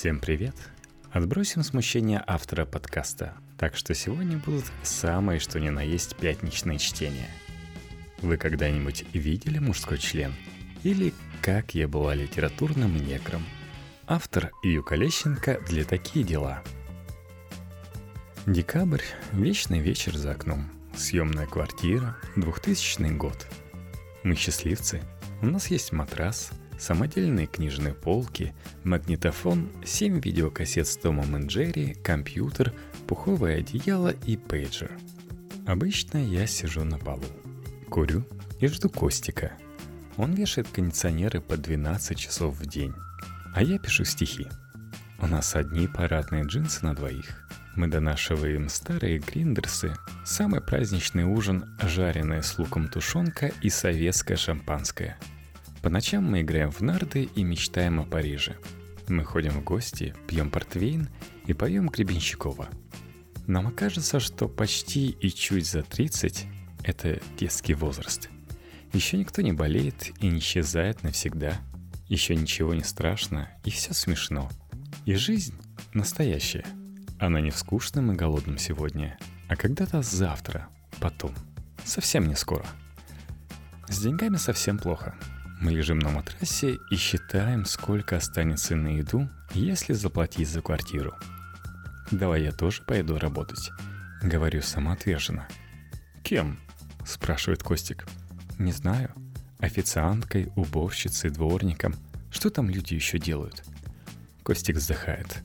Всем 0.00 0.18
привет! 0.18 0.54
Отбросим 1.12 1.62
смущение 1.62 2.24
автора 2.26 2.64
подкаста, 2.64 3.34
так 3.58 3.76
что 3.76 3.92
сегодня 3.92 4.38
будут 4.38 4.64
самые 4.82 5.40
что 5.40 5.60
ни 5.60 5.68
на 5.68 5.82
есть 5.82 6.16
пятничные 6.16 6.78
чтения. 6.78 7.28
Вы 8.22 8.38
когда-нибудь 8.38 9.04
видели 9.12 9.58
мужской 9.58 9.98
член? 9.98 10.32
Или 10.84 11.12
«Как 11.42 11.74
я 11.74 11.86
была 11.86 12.14
литературным 12.14 12.96
негром»? 12.96 13.44
Автор 14.06 14.52
Юка 14.62 14.94
Лещенко 14.94 15.60
для 15.68 15.84
такие 15.84 16.24
дела. 16.24 16.62
Декабрь, 18.46 19.04
вечный 19.32 19.80
вечер 19.80 20.16
за 20.16 20.30
окном, 20.30 20.70
съемная 20.96 21.44
квартира, 21.44 22.16
2000 22.36 23.18
год. 23.18 23.46
Мы 24.22 24.34
счастливцы, 24.34 25.02
у 25.42 25.46
нас 25.46 25.66
есть 25.66 25.92
матрас, 25.92 26.52
самодельные 26.80 27.46
книжные 27.46 27.94
полки, 27.94 28.54
магнитофон, 28.84 29.70
7 29.84 30.20
видеокассет 30.20 30.88
с 30.88 30.96
Томом 30.96 31.36
и 31.36 31.46
Джерри, 31.46 31.94
компьютер, 32.02 32.72
пуховое 33.06 33.58
одеяло 33.58 34.08
и 34.08 34.36
пейджер. 34.36 34.90
Обычно 35.66 36.18
я 36.18 36.46
сижу 36.46 36.84
на 36.84 36.98
полу, 36.98 37.26
курю 37.90 38.24
и 38.60 38.66
жду 38.66 38.88
Костика. 38.88 39.52
Он 40.16 40.34
вешает 40.34 40.68
кондиционеры 40.68 41.40
по 41.40 41.56
12 41.56 42.18
часов 42.18 42.56
в 42.56 42.66
день, 42.66 42.94
а 43.54 43.62
я 43.62 43.78
пишу 43.78 44.04
стихи. 44.04 44.46
У 45.20 45.26
нас 45.26 45.54
одни 45.54 45.86
парадные 45.86 46.44
джинсы 46.44 46.84
на 46.84 46.94
двоих. 46.94 47.46
Мы 47.76 47.88
донашиваем 47.88 48.68
старые 48.68 49.18
гриндерсы, 49.18 49.94
самый 50.24 50.60
праздничный 50.60 51.24
ужин, 51.24 51.76
жареная 51.80 52.42
с 52.42 52.58
луком 52.58 52.88
тушенка 52.88 53.52
и 53.62 53.68
советское 53.68 54.36
шампанское– 54.36 55.18
по 55.82 55.88
ночам 55.88 56.30
мы 56.30 56.42
играем 56.42 56.70
в 56.70 56.82
нарды 56.82 57.24
и 57.34 57.42
мечтаем 57.42 58.00
о 58.00 58.04
Париже. 58.04 58.56
Мы 59.08 59.24
ходим 59.24 59.52
в 59.52 59.64
гости, 59.64 60.14
пьем 60.28 60.50
портвейн 60.50 61.08
и 61.46 61.54
поем 61.54 61.88
Гребенщикова. 61.88 62.68
Нам 63.46 63.72
кажется, 63.72 64.20
что 64.20 64.46
почти 64.46 65.08
и 65.08 65.30
чуть 65.30 65.66
за 65.66 65.82
30– 65.82 66.46
это 66.84 67.20
детский 67.38 67.72
возраст. 67.72 68.28
Еще 68.92 69.16
никто 69.16 69.40
не 69.40 69.52
болеет 69.52 70.12
и 70.20 70.28
не 70.28 70.40
исчезает 70.40 71.02
навсегда. 71.02 71.54
Еще 72.08 72.36
ничего 72.36 72.74
не 72.74 72.84
страшно 72.84 73.48
и 73.64 73.70
все 73.70 73.94
смешно. 73.94 74.50
И 75.06 75.14
жизнь 75.14 75.54
настоящая. 75.94 76.66
Она 77.18 77.40
не 77.40 77.50
в 77.50 77.56
скучном 77.56 78.12
и 78.12 78.16
голодном 78.16 78.58
сегодня, 78.58 79.18
а 79.48 79.56
когда-то 79.56 80.02
завтра, 80.02 80.68
потом. 81.00 81.34
Совсем 81.84 82.28
не 82.28 82.36
скоро. 82.36 82.66
С 83.88 84.02
деньгами 84.02 84.36
совсем 84.36 84.78
плохо– 84.78 85.14
мы 85.60 85.72
лежим 85.72 85.98
на 85.98 86.08
матрасе 86.08 86.78
и 86.90 86.96
считаем, 86.96 87.66
сколько 87.66 88.16
останется 88.16 88.76
на 88.76 88.96
еду, 88.96 89.28
если 89.52 89.92
заплатить 89.92 90.48
за 90.48 90.62
квартиру. 90.62 91.14
«Давай 92.10 92.44
я 92.44 92.52
тоже 92.52 92.82
пойду 92.82 93.18
работать»,— 93.18 93.70
говорю 94.22 94.62
самоотверженно. 94.62 95.46
«Кем?»— 96.24 96.58
спрашивает 97.06 97.62
Костик. 97.62 98.06
«Не 98.58 98.72
знаю. 98.72 99.12
Официанткой, 99.58 100.50
уборщицей, 100.56 101.28
дворником. 101.28 101.94
Что 102.30 102.48
там 102.48 102.70
люди 102.70 102.94
еще 102.94 103.18
делают?» 103.18 103.62
Костик 104.42 104.76
вздыхает. 104.76 105.42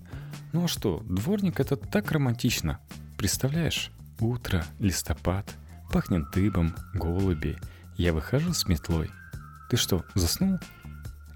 «Ну 0.54 0.64
а 0.64 0.68
что, 0.70 1.02
дворник— 1.02 1.60
это 1.62 1.76
так 1.76 2.12
романтично. 2.14 2.80
Представляешь? 3.18 3.92
Утро, 4.22 4.66
листопад, 4.80 5.54
пахнет 5.92 6.32
дыбом, 6.32 6.74
голуби. 6.94 7.58
Я 7.98 8.14
выхожу 8.14 8.54
с 8.54 8.66
метлой— 8.66 9.12
ты 9.70 9.78
что, 9.78 10.06
заснул? 10.14 10.60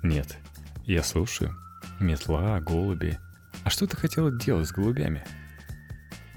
Нет. 0.04 0.38
Я 0.86 1.04
слушаю. 1.04 1.56
Метла, 2.00 2.60
голуби. 2.60 3.18
А 3.64 3.70
что 3.70 3.88
ты 3.88 3.98
хотела 3.98 4.32
делать 4.32 4.68
с 4.68 4.72
голубями? 4.72 5.24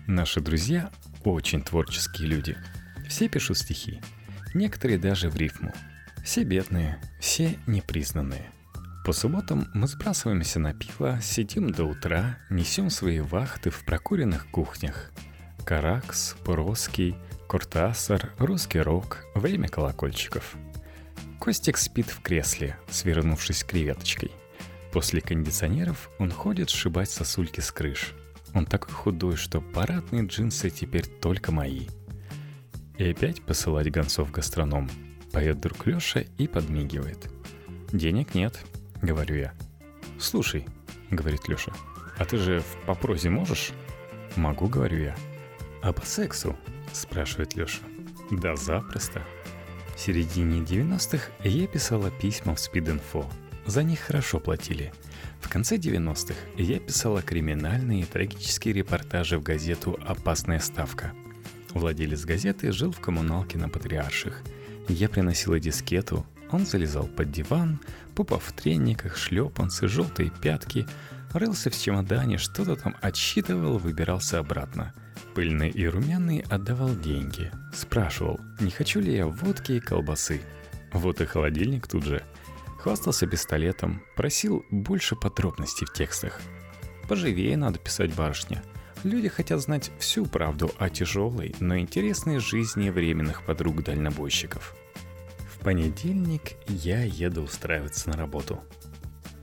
Наши 0.07 0.41
друзья 0.41 0.91
очень 1.25 1.63
творческие 1.63 2.29
люди. 2.29 2.57
Все 3.09 3.29
пишут 3.29 3.59
стихи. 3.59 4.01
Некоторые 4.55 4.98
даже 4.98 5.29
в 5.29 5.36
рифму. 5.36 5.73
Все 6.25 6.45
бедные, 6.45 6.98
все 7.20 7.58
непризнанные. 7.67 8.51
По 9.05 9.13
субботам 9.13 9.69
мы 9.74 9.86
сбрасываемся 9.86 10.61
на 10.61 10.73
пиво, 10.73 11.19
сидим 11.20 11.73
до 11.73 11.85
утра, 11.85 12.39
несем 12.51 12.89
свои 12.89 13.20
вахты 13.20 13.70
в 13.70 13.85
прокуренных 13.85 14.47
кухнях. 14.51 15.11
Каракс, 15.64 16.36
Пороский, 16.45 17.17
Куртасар, 17.48 18.33
Русский 18.39 18.80
рок, 18.80 19.24
время 19.35 19.69
колокольчиков– 19.69 20.55
Костик 21.42 21.77
спит 21.77 22.07
в 22.07 22.23
кресле, 22.23 22.77
свернувшись 22.89 23.64
креветочкой. 23.64 24.30
После 24.92 25.20
кондиционеров 25.20 26.08
он 26.20 26.30
ходит 26.30 26.70
сшибать 26.70 27.11
сосульки 27.11 27.58
с 27.58 27.73
крыш. 27.73 28.13
Он 28.55 28.64
такой 28.64 28.92
худой, 28.92 29.35
что 29.35 29.61
парадные 29.61 30.25
джинсы 30.25 30.70
теперь 30.70 31.05
только 31.05 31.51
мои. 31.51 31.89
И 32.97 33.11
опять 33.11 33.42
посылать 33.42 33.91
гонцов 33.91 34.30
гастроном. 34.30 34.89
Поет 35.33 35.58
друг 35.61 35.85
Леша 35.85 36.20
и 36.39 36.47
подмигивает. 36.47 37.29
«Денег 37.91 38.36
нет»,— 38.36 38.64
говорю 39.03 39.35
я. 39.35 39.53
«Слушай»,— 40.20 40.64
говорит 41.11 41.48
Леша,— 41.48 41.73
«а 42.19 42.24
ты 42.24 42.36
же 42.36 42.61
в 42.61 42.86
попрозе 42.86 43.30
можешь?» 43.30 43.73
«Могу»,— 44.36 44.67
говорю 44.69 45.03
я. 45.03 45.17
«А 45.83 45.92
по 45.92 46.07
сексу?»— 46.07 46.57
спрашивает 46.92 47.57
Леша. 47.57 47.83
«Да 48.30 48.55
запросто», 48.55 49.27
в 49.95 50.01
середине 50.01 50.61
90-х 50.61 51.30
я 51.45 51.67
писала 51.67 52.11
письма 52.11 52.55
в 52.55 52.58
Speed.info. 52.58 53.27
За 53.67 53.83
них 53.83 54.01
хорошо 54.01 54.41
платили. 54.41 54.92
В 55.41 55.48
конце 55.48 55.77
90-х 55.77 56.35
я 56.57 56.80
писала 56.80 57.23
криминальные 57.23 58.03
и 58.03 58.05
трагические 58.05 58.75
репортажи 58.75 59.39
в 59.39 59.42
газету 59.42 59.98
«Опасная 60.05 60.58
ставка». 60.58 61.13
Владелец 61.75 62.25
газеты 62.25 62.73
жил 62.73 62.92
в 62.92 63.01
коммуналке 63.01 63.58
на 63.58 63.69
Патриарших. 63.69 64.42
Я 64.89 65.08
приносила 65.08 65.61
дискету, 65.61 66.27
он 66.51 66.67
залезал 66.67 67.07
под 67.07 67.30
диван, 67.30 67.80
попа 68.14 68.39
в 68.39 68.53
трениках, 68.53 69.17
шлепанцы, 69.17 69.89
желтые 69.89 70.30
пятки, 70.30 70.86
рылся 71.33 71.70
в 71.70 71.79
чемодане, 71.79 72.39
что-то 72.39 72.77
там 72.77 72.97
отсчитывал, 73.01 73.79
выбирался 73.79 74.39
обратно– 74.39 74.95
Пыльный 75.35 75.70
и 75.70 75.87
румяный 75.87 76.45
отдавал 76.51 76.95
деньги. 76.95 77.51
Спрашивал, 77.73 78.39
не 78.61 78.70
хочу 78.70 79.01
ли 79.01 79.17
я 79.17 79.27
водки 79.27 79.73
и 79.73 79.81
колбасы. 79.81 80.43
Вот 80.93 81.23
и 81.23 81.25
холодильник 81.25 81.87
тут 81.87 82.05
же. 82.05 82.23
Хвастался 82.79 83.27
пистолетом, 83.27 84.03
просил 84.15 84.65
больше 84.71 85.17
подробностей 85.17 85.87
в 85.87 85.92
текстах. 85.92 86.39
Поживее 87.09 87.57
надо 87.57 87.79
писать 87.79 88.15
барышня. 88.15 88.63
Люди 89.05 89.29
хотят 89.29 89.61
знать 89.61 89.91
всю 89.98 90.27
правду 90.27 90.71
о 90.79 90.91
тяжелой, 90.91 91.55
но 91.61 91.79
интересной 91.79 92.39
жизни 92.39 92.91
временных 92.91 93.45
подруг-дальнобойщиков. 93.45 94.77
В 95.51 95.65
понедельник 95.65 96.53
я 96.69 97.03
еду 97.03 97.42
устраиваться 97.42 98.11
на 98.11 98.17
работу. 98.17 98.61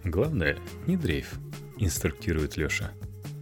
Главное, 0.04 0.58
не 0.86 0.98
дрейф, 0.98 1.34
инструктирует 1.78 2.58
Леша. 2.58 2.92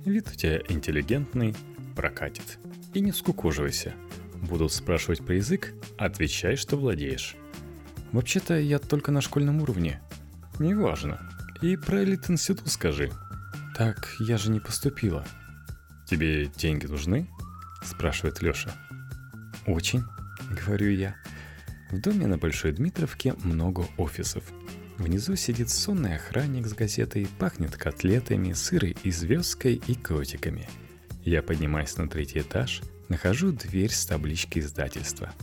Вид 0.05 0.29
у 0.31 0.35
тебя 0.35 0.59
интеллигентный, 0.69 1.53
прокатит. 1.97 2.59
И 2.93 3.01
не 3.01 3.11
скукоживайся. 3.11 3.93
Будут 4.35 4.71
спрашивать 4.71 5.25
про 5.25 5.35
язык, 5.35 5.73
отвечай, 5.97 6.55
что 6.55 6.77
владеешь. 6.77 7.35
Вообще-то 8.11 8.57
я 8.57 8.77
только 8.77 9.11
на 9.11 9.19
школьном 9.19 9.61
уровне. 9.61 9.99
Неважно. 10.59 11.19
И 11.61 11.75
про 11.75 12.03
элит-институт 12.03 12.69
скажи. 12.69 13.11
Так, 13.75 14.15
я 14.19 14.37
же 14.37 14.51
не 14.51 14.59
поступила. 14.59 15.25
Тебе 16.07 16.45
деньги 16.45 16.85
нужны? 16.85 17.27
Спрашивает 17.83 18.43
Лёша. 18.43 18.71
Очень, 19.65 20.03
говорю 20.51 20.91
я. 20.91 21.15
В 21.91 21.99
доме 21.99 22.27
на 22.27 22.37
Большой 22.37 22.73
Дмитровке 22.73 23.33
много 23.43 23.87
офисов. 23.97 24.43
Внизу 24.99 25.35
сидит 25.35 25.69
сонный 25.69 26.15
охранник 26.15 26.67
с 26.67 26.73
газетой, 26.73 27.27
пахнет 27.39 27.75
котлетами, 27.75 28.53
сырой 28.53 28.95
и 29.03 29.09
звездкой 29.09 29.81
и 29.87 29.95
котиками– 29.95 30.69
я 31.27 31.43
поднимаюсь 31.43 31.97
на 31.97 32.07
третий 32.07 32.39
этаж, 32.39 32.81
нахожу 33.09 33.51
дверь 33.51 33.91
с 33.91 34.05
табличкой 34.05 34.61
издательства. 34.61 35.33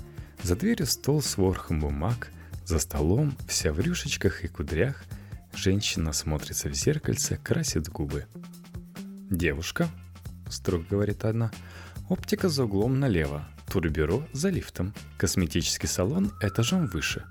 За 0.43 0.57
дверью 0.57 0.87
стол 0.87 1.21
с 1.21 1.37
ворохом 1.37 1.81
бумаг, 1.81 2.31
за 2.65 2.79
столом, 2.79 3.37
вся 3.47 3.71
в 3.71 3.81
рюшечках 3.81 4.45
и 4.45 4.49
кудрях, 4.49 5.05
женщина 5.55 6.15
смотрится 6.15 6.71
в 6.71 6.75
зеркальце, 6.75 7.37
красит 7.37 7.91
губы. 7.91 8.25
«Девушка»,— 9.29 9.89
строго 10.49 10.87
говорит 10.89 11.27
одна,— 11.27 11.53
«оптика 12.09 12.49
за 12.49 12.65
углом 12.65 12.99
налево, 12.99 13.47
турбюро 13.71 14.27
за 14.33 14.49
лифтом, 14.49 14.95
косметический 15.19 15.89
салон 15.89 16.33
этажом 16.41 16.87
выше. 16.87 17.25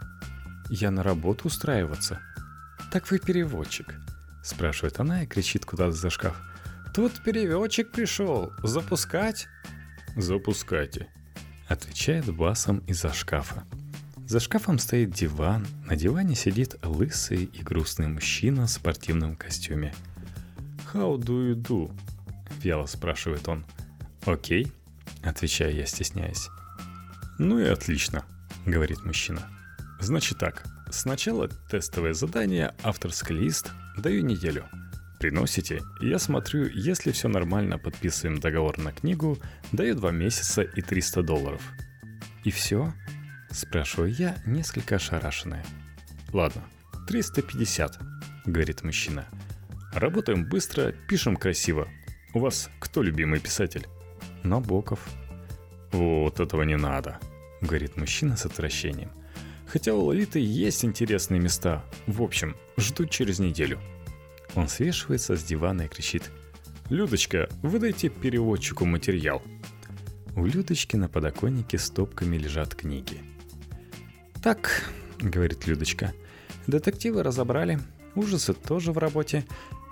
Я 0.70 0.92
на 0.92 1.02
работу 1.02 1.48
устраиваться». 1.48 2.20
«Так 2.92 3.10
вы 3.10 3.18
переводчик»,— 3.18 3.96
спрашивает 4.44 5.00
она 5.00 5.24
и 5.24 5.28
кричит 5.28 5.66
куда-то 5.66 5.94
за 5.94 6.12
шкаф— 6.12 6.40
Тут 6.94 7.24
переводчик 7.24 7.92
пришел. 7.92 8.52
Запускать? 8.62 9.48
Запускайте. 10.16 11.08
Отвечает 11.68 12.32
басом 12.32 12.84
из-за 12.86 13.12
шкафа. 13.12 13.64
За 14.28 14.40
шкафом 14.40 14.78
стоит 14.78 15.10
диван, 15.10 15.66
на 15.88 15.96
диване 15.96 16.36
сидит 16.36 16.76
лысый 16.84 17.46
и 17.46 17.64
грустный 17.64 18.08
мужчина 18.08 18.68
в 18.68 18.70
спортивном 18.70 19.36
костюме. 19.36 19.92
How 20.94 21.18
do 21.18 21.52
you 21.52 21.56
do? 21.56 21.92
Вяло 22.62 22.86
спрашивает 22.86 23.48
он. 23.50 23.66
Окей, 24.26 24.72
отвечаю 25.24 25.76
я, 25.76 25.88
стесняясь. 25.88 26.48
Ну 27.40 27.58
и 27.58 27.66
отлично, 27.66 28.24
говорит 28.68 29.04
мужчина. 29.04 29.50
Значит 30.00 30.38
так, 30.38 30.64
сначала 30.92 31.50
тестовое 31.72 32.14
задание, 32.14 32.76
авторский 32.84 33.36
лист, 33.36 33.72
даю 33.98 34.24
неделю. 34.24 34.70
Приносите, 35.24 35.84
я 36.02 36.20
смотрю, 36.20 36.68
если 36.68 37.14
все 37.14 37.30
нормально, 37.30 37.78
подписываем 37.78 38.42
договор 38.42 38.78
на 38.78 38.92
книгу, 38.92 39.38
даю 39.72 39.96
два 39.96 40.12
месяца 40.12 40.64
и 40.64 40.82
300 40.82 41.24
долларов. 41.24 41.62
И 42.44 42.52
все? 42.52 42.92
Спрашиваю 43.50 44.12
я, 44.12 44.36
несколько 44.46 44.98
ошарашенная. 44.98 45.64
Ладно, 46.34 46.62
350, 47.08 48.00
говорит 48.46 48.84
мужчина. 48.84 49.26
Работаем 49.94 50.44
быстро, 50.44 50.92
пишем 50.92 51.38
красиво. 51.38 51.88
У 52.34 52.40
вас 52.40 52.70
кто 52.82 53.02
любимый 53.02 53.40
писатель? 53.40 53.88
Набоков. 54.44 55.00
Вот 55.94 56.42
этого 56.42 56.64
не 56.64 56.76
надо, 56.76 57.18
говорит 57.62 57.96
мужчина 57.96 58.36
с 58.36 58.46
отвращением. 58.46 59.12
Хотя 59.68 59.94
у 59.94 60.04
Лолиты 60.04 60.42
есть 60.42 60.84
интересные 60.84 61.40
места. 61.40 61.82
В 62.08 62.22
общем, 62.22 62.58
жду 62.76 63.06
через 63.06 63.40
неделю. 63.40 63.80
Он 64.56 64.68
свешивается 64.68 65.36
с 65.36 65.44
дивана 65.44 65.84
и 65.84 65.88
кричит. 65.88 66.32
«Людочка, 66.90 67.50
выдайте 67.62 68.10
переводчику 68.10 68.86
материал». 68.86 69.42
У 70.36 70.46
Людочки 70.46 70.96
на 70.96 71.08
подоконнике 71.08 71.78
стопками 71.78 72.38
лежат 72.38 72.76
книги. 72.76 73.22
«Так»,— 74.42 74.92
говорит 75.20 75.68
Людочка,— 75.68 76.14
«детективы 76.68 77.24
разобрали, 77.24 77.80
ужасы 78.16 78.54
тоже 78.54 78.92
в 78.92 78.98
работе. 78.98 79.46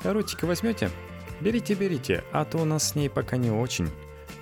Эротика 0.04 0.46
возьмете? 0.46 0.90
Берите, 1.40 1.74
берите, 1.74 2.24
а 2.32 2.44
то 2.46 2.60
у 2.60 2.66
нас 2.66 2.90
с 2.90 2.96
ней 2.96 3.10
пока 3.10 3.38
не 3.38 3.52
очень. 3.52 3.90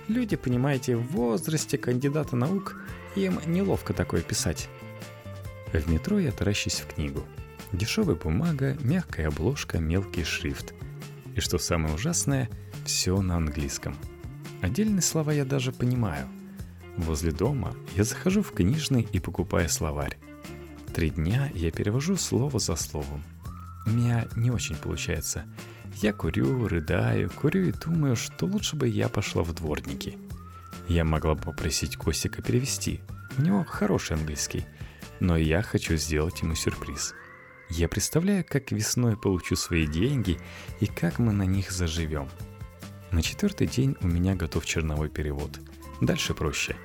Люди, 0.08 0.36
понимаете, 0.36 0.96
в 0.96 1.06
возрасте 1.12 1.78
кандидата 1.78 2.34
наук, 2.34 2.76
им 3.14 3.40
неловко 3.46 3.94
такое 3.94 4.22
писать». 4.22 4.68
В 5.72 5.88
метро 5.88 6.18
я 6.18 6.32
таращусь 6.32 6.80
в 6.80 6.94
книгу. 6.94 7.24
Дешевая 7.72 8.16
бумага, 8.16 8.76
мягкая 8.80 9.28
обложка, 9.28 9.78
мелкий 9.78 10.24
шрифт. 10.24 10.74
И 11.34 11.40
что 11.40 11.58
самое 11.58 11.94
ужасное, 11.94 12.48
все 12.84 13.20
на 13.20 13.36
английском. 13.36 13.96
Отдельные 14.60 15.02
слова 15.02 15.32
я 15.32 15.44
даже 15.44 15.72
понимаю. 15.72 16.28
Возле 16.96 17.30
дома 17.30 17.74
я 17.96 18.04
захожу 18.04 18.42
в 18.42 18.52
книжный 18.52 19.08
и 19.12 19.20
покупаю 19.20 19.68
словарь. 19.68 20.18
Три 20.94 21.10
дня 21.10 21.50
я 21.54 21.70
перевожу 21.70 22.16
слово 22.16 22.58
за 22.58 22.76
словом. 22.76 23.22
У 23.86 23.90
меня 23.90 24.26
не 24.36 24.50
очень 24.50 24.76
получается. 24.76 25.44
Я 26.02 26.12
курю, 26.12 26.68
рыдаю, 26.68 27.30
курю 27.30 27.68
и 27.68 27.72
думаю, 27.72 28.16
что 28.16 28.46
лучше 28.46 28.76
бы 28.76 28.88
я 28.88 29.08
пошла 29.08 29.42
в 29.42 29.54
дворники. 29.54 30.18
Я 30.88 31.04
могла 31.04 31.34
бы 31.34 31.42
попросить 31.42 31.96
Костика 31.96 32.42
перевести. 32.42 33.00
У 33.38 33.42
него 33.42 33.64
хороший 33.64 34.16
английский– 34.16 34.64
но 35.20 35.36
я 35.36 35.62
хочу 35.62 35.96
сделать 35.96 36.40
ему 36.42 36.54
сюрприз. 36.54 37.14
Я 37.70 37.88
представляю, 37.88 38.44
как 38.46 38.72
весной 38.72 39.16
получу 39.16 39.54
свои 39.54 39.86
деньги 39.86 40.38
и 40.80 40.86
как 40.86 41.18
мы 41.18 41.32
на 41.32 41.44
них 41.44 41.70
заживем. 41.70 42.28
На 43.12 43.22
четвертый 43.22 43.68
день 43.68 43.96
у 44.00 44.08
меня 44.08 44.34
готов 44.34 44.66
черновой 44.66 45.08
перевод. 45.08 45.60
Дальше 46.00 46.34
проще. 46.34 46.76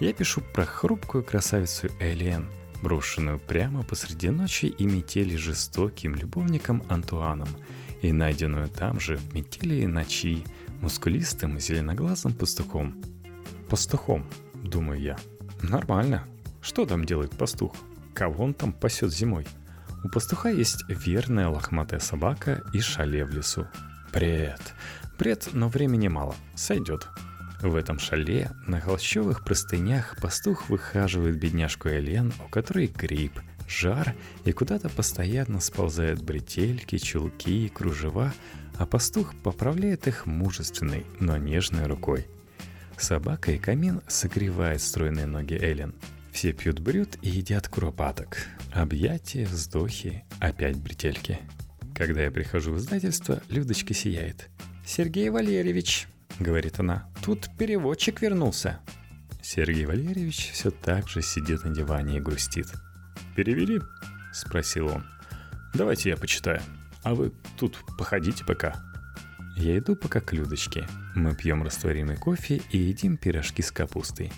Я 0.00 0.12
пишу 0.12 0.40
про 0.40 0.66
хрупкую 0.66 1.22
красавицу 1.22 1.88
Элиен, 2.00 2.48
брошенную 2.82 3.38
прямо 3.38 3.84
посреди 3.84 4.30
ночи 4.30 4.66
и 4.66 4.84
метели 4.86 5.36
жестоким 5.36 6.16
любовником 6.16 6.82
Антуаном, 6.88 7.48
и 8.02 8.12
найденную 8.12 8.68
там 8.68 8.98
же 8.98 9.16
в 9.16 9.34
метели 9.34 9.82
и 9.82 9.86
ночи 9.86 10.44
мускулистым 10.80 11.60
зеленоглазым 11.60 12.34
пастухом. 12.34 13.00
Пастухом, 13.68 14.26
думаю 14.54 15.00
я. 15.00 15.16
Нормально, 15.62 16.26
что 16.60 16.86
там 16.86 17.04
делает 17.04 17.30
пастух? 17.30 17.74
Кого 18.14 18.44
он 18.44 18.54
там 18.54 18.72
пасет 18.72 19.12
зимой? 19.12 19.46
У 20.04 20.08
пастуха 20.10 20.50
есть 20.50 20.84
верная 20.86 21.48
лохматая 21.48 21.98
собака 21.98 22.62
и 22.74 22.80
шале 22.80 23.24
в 23.24 23.30
лесу. 23.30 23.66
Бред. 24.12 24.60
Бред, 25.18 25.48
но 25.54 25.68
времени 25.68 26.08
мало. 26.08 26.36
Сойдет. 26.54 27.08
В 27.62 27.74
этом 27.74 27.98
шале 27.98 28.50
на 28.66 28.80
холщовых 28.80 29.42
простынях 29.42 30.16
пастух 30.20 30.68
выхаживает 30.68 31.38
бедняжку 31.38 31.88
Элен, 31.88 32.34
у 32.44 32.50
которой 32.50 32.86
грипп, 32.86 33.40
жар, 33.66 34.14
и 34.44 34.52
куда-то 34.52 34.90
постоянно 34.90 35.58
сползают 35.60 36.22
бретельки, 36.22 36.98
чулки 36.98 37.64
и 37.64 37.70
кружева, 37.70 38.34
а 38.76 38.84
пастух 38.84 39.34
поправляет 39.42 40.06
их 40.06 40.26
мужественной, 40.26 41.06
но 41.18 41.38
нежной 41.38 41.86
рукой. 41.86 42.26
Собака 42.98 43.52
и 43.52 43.58
камин 43.58 44.02
согревает 44.06 44.82
стройные 44.82 45.24
ноги 45.24 45.54
Элен– 45.54 45.94
все 46.34 46.52
пьют 46.52 46.80
брют 46.80 47.16
и 47.22 47.30
едят 47.30 47.68
куропаток. 47.68 48.48
Объятия, 48.72 49.46
вздохи, 49.46 50.24
опять 50.40 50.76
бретельки. 50.76 51.38
Когда 51.94 52.22
я 52.22 52.30
прихожу 52.32 52.72
в 52.72 52.78
издательство, 52.78 53.40
Людочка 53.48 53.94
сияет. 53.94 54.50
«Сергей 54.84 55.30
Валерьевич»,— 55.30 56.08
говорит 56.40 56.80
она,— 56.80 57.08
«тут 57.24 57.48
переводчик 57.56 58.20
вернулся». 58.20 58.80
Сергей 59.42 59.86
Валерьевич 59.86 60.50
все 60.52 60.72
так 60.72 61.08
же 61.08 61.22
сидит 61.22 61.62
на 61.64 61.72
диване 61.72 62.16
и 62.16 62.20
грустит. 62.20 62.66
«Перевели?»— 63.36 63.80
спросил 64.32 64.88
он. 64.88 65.06
«Давайте 65.72 66.10
я 66.10 66.16
почитаю. 66.16 66.60
А 67.04 67.14
вы 67.14 67.32
тут 67.56 67.78
походите 67.96 68.44
пока». 68.44 68.74
Я 69.56 69.78
иду 69.78 69.94
пока 69.94 70.20
к 70.20 70.32
Людочке. 70.32 70.88
Мы 71.14 71.36
пьем 71.36 71.62
растворимый 71.62 72.16
кофе 72.16 72.60
и 72.72 72.78
едим 72.78 73.16
пирожки 73.16 73.62
с 73.62 73.70
капустой. 73.70 74.32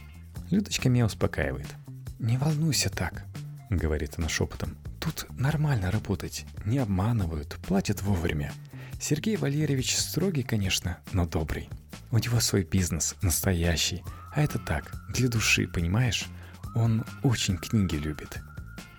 Людочка 0.50 0.90
меня 0.90 1.06
успокаивает— 1.06 1.66
«Не 2.18 2.38
волнуйся 2.38 2.88
так»,— 2.88 3.24
говорит 3.70 4.14
она 4.16 4.28
шепотом. 4.28 4.76
«Тут 5.00 5.26
нормально 5.38 5.90
работать, 5.90 6.46
не 6.64 6.78
обманывают, 6.78 7.56
платят 7.66 8.02
вовремя. 8.02 8.52
Сергей 9.00 9.36
Валерьевич 9.36 9.96
строгий, 9.96 10.42
конечно, 10.42 10.98
но 11.12 11.26
добрый. 11.26 11.68
У 12.10 12.18
него 12.18 12.40
свой 12.40 12.64
бизнес, 12.64 13.14
настоящий. 13.20 14.02
А 14.34 14.40
это 14.40 14.58
так, 14.58 14.92
для 15.10 15.28
души, 15.28 15.66
понимаешь? 15.66 16.26
Он 16.74 17.04
очень 17.22 17.58
книги 17.58 17.96
любит». 17.96 18.38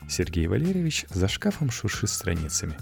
Сергей 0.08 0.48
Валерьевич 0.48 1.06
за 1.10 1.28
шкафом 1.28 1.72
шуршит 1.72 2.10
страницами. 2.10 2.78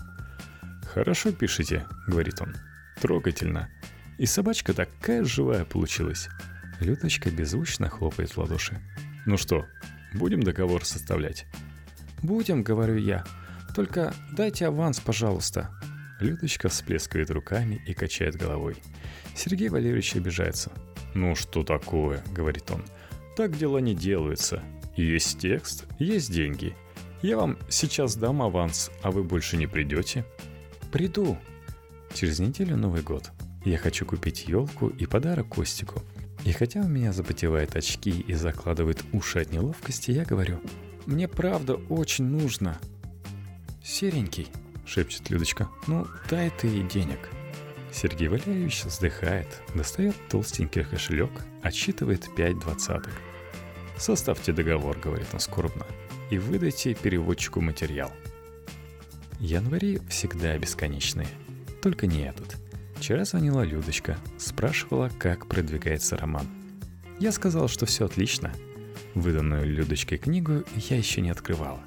«Хорошо 0.93 1.31
пишете»,— 1.31 1.85
говорит 2.07 2.41
он. 2.41 2.55
«Трогательно. 3.01 3.69
И 4.17 4.25
собачка 4.25 4.73
такая 4.73 5.23
живая 5.23 5.65
получилась». 5.65 6.27
Людочка 6.81 7.31
беззвучно 7.31 7.89
хлопает 7.89 8.31
в 8.31 8.37
ладоши. 8.37 8.81
«Ну 9.25 9.37
что, 9.37 9.65
Будем 10.15 10.41
договор 10.41 10.85
составлять?» 10.85 11.45
«Будем»,— 12.21 12.63
говорю 12.63 12.97
я. 12.97 13.25
«Только 13.75 14.13
дайте 14.31 14.67
аванс, 14.67 14.99
пожалуйста». 14.99 15.69
Людочка 16.21 16.69
всплескивает 16.69 17.29
руками 17.29 17.81
и 17.85 17.93
качает 17.93 18.37
головой. 18.37 18.77
Сергей 19.35 19.67
Валерьевич 19.67 20.15
обижается. 20.15 20.71
«Ну 21.13 21.35
что 21.35 21.63
такое?»— 21.63 22.23
говорит 22.33 22.71
он. 22.71 22.85
«Так 23.35 23.57
дела 23.57 23.79
не 23.79 23.93
делаются. 23.93 24.63
Есть 24.95 25.39
текст, 25.39 25.85
есть 25.99 26.31
деньги. 26.31 26.73
Я 27.21 27.35
вам 27.35 27.57
сейчас 27.69 28.15
дам 28.15 28.41
аванс, 28.41 28.91
а 29.03 29.11
вы 29.11 29.23
больше 29.23 29.57
не 29.57 29.67
придете?» 29.67 30.25
«Приду». 30.91 31.37
Через 32.13 32.39
неделю 32.39 32.77
Новый 32.77 33.01
год. 33.01 33.31
Я 33.65 33.77
хочу 33.77 34.05
купить 34.05 34.47
елку 34.47 34.87
и 34.87 35.05
подарок 35.05 35.49
Костику— 35.49 36.01
и 36.45 36.51
хотя 36.51 36.81
у 36.81 36.87
меня 36.87 37.11
запотевают 37.11 37.75
очки 37.75 38.11
и 38.11 38.33
закладывают 38.35 39.03
уши 39.11 39.39
от 39.39 39.51
неловкости, 39.51 40.11
я 40.11 40.25
говорю, 40.25 40.61
мне 41.07 41.27
правда 41.27 41.73
очень 41.89 42.25
нужно. 42.25 42.79
Серенький, 43.83 44.47
шепчет 44.85 45.31
Людочка, 45.31 45.69
ну 45.87 46.05
дай 46.29 46.51
ты 46.51 46.67
ей 46.67 46.87
денег. 46.87 47.17
Сергей 47.91 48.27
Валерьевич 48.27 48.83
вздыхает, 48.83 49.47
достает 49.73 50.15
толстенький 50.29 50.83
кошелек, 50.83 51.31
отсчитывает 51.63 52.29
пять 52.35 52.59
двадцаток. 52.59 53.11
«Составьте 53.97 54.51
договор»,— 54.51 54.99
говорит 55.03 55.27
он 55.33 55.39
скорбно,— 55.39 55.85
«и 56.29 56.37
выдайте 56.37 56.93
переводчику 56.93 57.59
материал». 57.59 58.11
Январи 59.39 59.99
всегда 60.09 60.57
бесконечные, 60.59 61.27
только 61.81 62.05
не 62.05 62.23
этот— 62.23 62.57
Вчера 62.95 63.25
звонила 63.25 63.61
Людочка, 63.61 64.17
спрашивала, 64.37 65.09
как 65.19 65.47
продвигается 65.47 66.17
роман. 66.17 66.47
Я 67.19 67.31
сказал, 67.31 67.67
что 67.67 67.85
все 67.85 68.05
отлично. 68.05 68.51
Выданную 69.13 69.65
Людочкой 69.65 70.17
книгу 70.17 70.63
я 70.75 70.97
еще 70.97 71.21
не 71.21 71.29
открывала. 71.29 71.81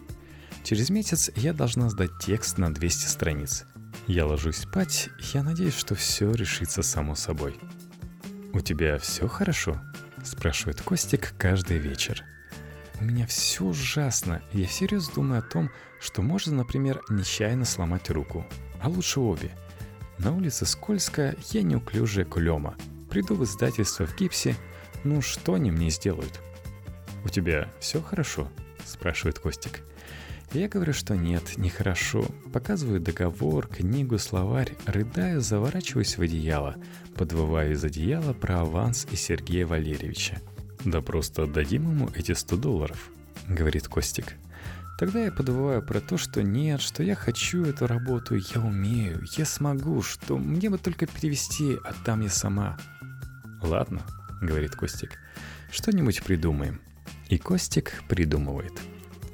Через 0.62 0.91
месяц 0.91 1.31
я 1.35 1.53
должна 1.53 1.88
сдать 1.91 2.11
текст 2.21 2.59
на 2.59 2.73
200 2.73 3.07
страниц. 3.07 3.65
Я 4.07 4.27
ложусь 4.27 4.59
спать, 4.59 5.09
я 5.33 5.43
надеюсь, 5.43 5.77
что 5.77 5.95
все 5.95 6.33
решится 6.33 6.83
само 6.83 7.15
собой. 7.15 7.59
«У 8.53 8.61
тебя 8.61 8.99
все 8.99 9.29
хорошо?»– 9.29 9.81
спрашивает 10.25 10.81
Костик 10.83 11.35
каждый 11.38 11.79
вечер. 11.79 12.25
У 13.00 13.05
меня 13.05 13.27
все 13.27 13.65
ужасно. 13.65 14.43
Я 14.53 14.67
всерьез 14.67 15.09
думаю 15.09 15.41
о 15.41 15.43
том, 15.43 15.71
что 16.00 16.23
можно, 16.23 16.55
например, 16.55 17.00
нечаянно 17.09 17.65
сломать 17.65 18.11
руку. 18.11 18.47
А 18.81 18.88
лучше 18.88 19.21
обе– 19.21 19.50
На 20.19 20.35
улице 20.35 20.67
скользко, 20.67 21.35
я 21.53 21.63
неуклюжая 21.63 22.25
кулема. 22.25 22.77
Приду 23.11 23.35
в 23.35 23.45
издательство 23.45 24.07
в 24.07 24.17
гипсе, 24.17 24.57
ну 25.05 25.23
что 25.23 25.55
они 25.55 25.71
мне 25.71 25.91
сделают? 25.91 26.41
«У 27.25 27.29
тебя 27.29 27.69
все 27.81 28.01
хорошо?»– 28.01 28.49
спрашивает 28.85 29.39
Костик. 29.39 29.83
Я 30.53 30.67
говорю, 30.69 30.95
что 30.95 31.15
нет, 31.15 31.59
нехорошо. 31.59 32.25
Показываю 32.55 33.01
договор, 33.01 33.67
книгу, 33.67 34.19
словарь, 34.19 34.75
рыдаю, 34.87 35.43
заворачиваюсь 35.43 36.17
в 36.17 36.23
одеяло, 36.23 36.77
подвываю 37.17 37.73
из 37.73 37.85
одеяла 37.85 38.33
про 38.33 38.61
аванс 38.61 39.07
и 39.11 39.17
Сергея 39.17 39.67
Валерьевича. 39.67 40.41
«Да 40.85 41.03
просто 41.03 41.43
отдадим 41.43 41.91
ему 41.91 42.09
эти 42.15 42.33
100 42.33 42.57
долларов»,— 42.57 43.11
говорит 43.49 43.89
Костик. 43.89 44.37
Тогда 44.99 45.25
я 45.25 45.33
подвываю 45.33 45.81
про 45.81 46.00
то, 46.00 46.19
что 46.19 46.43
нет, 46.43 46.81
что 46.81 47.02
я 47.02 47.14
хочу 47.14 47.64
эту 47.64 47.87
работу, 47.87 48.35
я 48.35 48.61
умею, 48.61 49.25
я 49.37 49.45
смогу, 49.45 50.02
что 50.02 50.37
мне 50.37 50.69
бы 50.69 50.78
только 50.78 51.07
перевести, 51.07 51.76
а 51.85 51.95
там 52.05 52.21
я 52.21 52.28
сама. 52.31 52.76
«Ладно»,— 53.62 54.02
говорит 54.43 54.75
Костик,— 54.75 55.19
«что-нибудь 55.71 56.23
придумаем». 56.23 56.81
И 57.28 57.38
Костик 57.38 58.02
придумывает— 58.09 58.73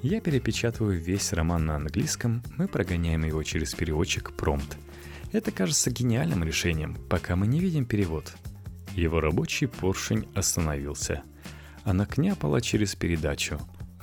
я 0.04 0.20
перепечатываю 0.20 1.00
весь 1.00 1.32
роман 1.32 1.64
на 1.64 1.76
английском, 1.76 2.42
мы 2.58 2.68
прогоняем 2.68 3.24
его 3.24 3.42
через 3.42 3.74
переводчик 3.74 4.32
Prompt. 4.36 4.76
Это 5.32 5.50
кажется 5.50 5.90
гениальным 5.90 6.44
решением, 6.44 6.98
пока 7.08 7.36
мы 7.36 7.46
не 7.46 7.58
видим 7.58 7.86
перевод. 7.86 8.30
Его 8.94 9.20
рабочий 9.20 9.66
поршень 9.66 10.28
остановился. 10.34 11.22
Она 11.84 12.04
княпала 12.04 12.60
через 12.60 12.94
передачу. 12.94 13.58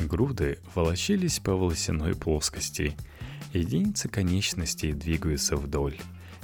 Груды 0.07 0.59
волочились 0.73 1.39
по 1.39 1.53
волосяной 1.53 2.15
плоскости. 2.15 2.95
Единицы 3.53 4.07
конечностей 4.07 4.93
двигаются 4.93 5.55
вдоль. 5.55 5.97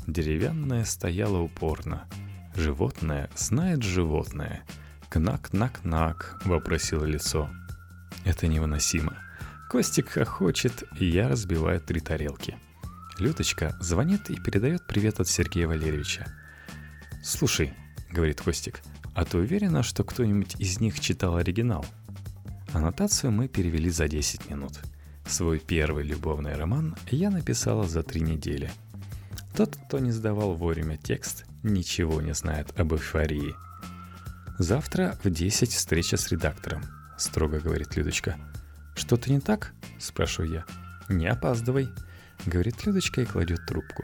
Деревянная 0.05 0.85
стояла 0.85 1.39
упорно. 1.39 2.07
Животное 2.55 3.29
знает 3.35 3.83
животное. 3.83 4.63
«Кнак-нак-нак»,— 5.09 6.41
вопросило 6.45 7.05
лицо. 7.05 7.49
Это 8.25 8.47
невыносимо. 8.47 9.17
Костик 9.69 10.09
хохочет, 10.09 10.83
и 10.99 11.05
я 11.05 11.29
разбиваю 11.29 11.79
три 11.79 11.99
тарелки. 11.99 12.57
Люточка 13.19 13.75
звонит 13.79 14.29
и 14.29 14.35
передает 14.35 14.85
привет 14.85 15.19
от 15.19 15.27
Сергея 15.27 15.67
Валерьевича. 15.67 16.27
«Слушай»,— 17.23 17.73
говорит 18.11 18.41
Костик,— 18.41 18.81
«а 19.15 19.25
ты 19.25 19.37
уверена, 19.37 19.81
что 19.81 20.03
кто-нибудь 20.03 20.55
из 20.59 20.79
них 20.79 20.99
читал 20.99 21.37
оригинал?» 21.37 21.85
Аннотацию 22.73 23.31
мы 23.31 23.47
перевели 23.47 23.89
за 23.89 24.07
10 24.07 24.49
минут. 24.49 24.73
Свой 25.25 25.59
первый 25.59 26.03
любовный 26.03 26.55
роман 26.55 26.95
я 27.09 27.29
написала 27.29 27.87
за 27.87 28.03
три 28.03 28.21
недели. 28.21 28.71
Тот, 29.55 29.75
кто 29.75 29.99
не 29.99 30.11
сдавал 30.11 30.53
вовремя 30.53 30.97
текст, 30.97 31.45
ничего 31.63 32.21
не 32.21 32.33
знает 32.33 32.77
об 32.79 32.93
эйфории. 32.93 33.55
«Завтра 34.59 35.17
в 35.23 35.29
10 35.29 35.71
встреча 35.71 36.17
с 36.17 36.29
редактором»,— 36.29 36.83
строго 37.17 37.59
говорит 37.59 37.95
Людочка. 37.95 38.37
«Что-то 38.95 39.31
не 39.31 39.39
так?»– 39.39 39.73
спрашиваю 39.99 40.51
я. 40.51 40.65
«Не 41.09 41.27
опаздывай»,– 41.27 41.89
говорит 42.45 42.85
Людочка 42.85 43.21
и 43.21 43.25
кладет 43.25 43.65
трубку. 43.65 44.03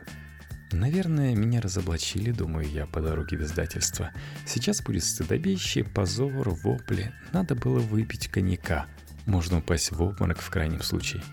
Наверное, 0.73 1.35
меня 1.35 1.61
разоблачили, 1.61 2.31
думаю 2.31 2.67
я, 2.67 2.85
по 2.85 2.99
дороге 2.99 3.37
в 3.37 3.43
издательство. 3.43 4.11
Сейчас 4.45 4.81
будет 4.81 5.03
стыдобище, 5.03 5.83
позор, 5.83 6.49
вопли. 6.49 7.13
Надо 7.31 7.55
было 7.55 7.79
выпить 7.79 8.27
коньяка. 8.27 8.87
Можно 9.25 9.59
упасть 9.59 9.91
в 9.91 10.01
обморок 10.01 10.41
в 10.41 10.49
крайнем 10.49 10.81
случае. 10.81 11.23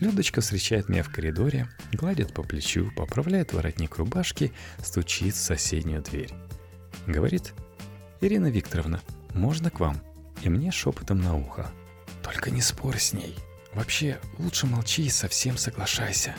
Людочка 0.00 0.40
встречает 0.40 0.88
меня 0.88 1.02
в 1.02 1.10
коридоре, 1.10 1.68
гладит 1.92 2.34
по 2.34 2.42
плечу, 2.42 2.90
поправляет 2.96 3.52
воротник 3.52 3.96
рубашки, 3.96 4.52
стучит 4.82 5.34
в 5.34 5.40
соседнюю 5.40 6.02
дверь. 6.02 6.32
Говорит, 7.06 7.54
«Ирина 8.20 8.50
Викторовна, 8.50 9.00
можно 9.32 9.70
к 9.70 9.80
вам?» 9.80 10.02
И 10.42 10.48
мне 10.50 10.70
шепотом 10.72 11.22
на 11.22 11.36
ухо– 11.36 11.70
только 12.24 12.50
не 12.50 12.62
спорь 12.62 12.98
с 12.98 13.12
ней. 13.12 13.36
Вообще, 13.74 14.18
лучше 14.38 14.66
молчи 14.66 15.04
и 15.04 15.10
совсем 15.10 15.58
соглашайся. 15.58 16.34